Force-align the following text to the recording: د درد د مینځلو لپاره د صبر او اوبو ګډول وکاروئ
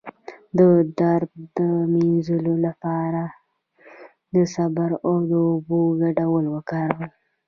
د 0.59 0.59
درد 0.99 1.31
د 1.57 1.59
مینځلو 1.93 2.53
لپاره 2.65 3.23
د 4.33 4.35
صبر 4.55 4.89
او 5.07 5.15
اوبو 5.37 5.79
ګډول 6.01 6.45
وکاروئ 6.55 7.09